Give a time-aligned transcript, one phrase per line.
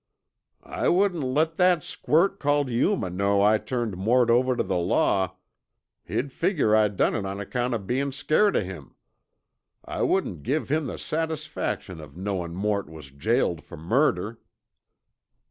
[0.63, 5.35] "I wouldn't let that squirt called Yuma know I turned Mort over tuh the law;
[6.03, 8.95] he'd figger I done it on account of bein' scairt o' him.
[9.85, 14.39] I wouldn't give him the satisfaction of knowin' Mort was jailed fer murder."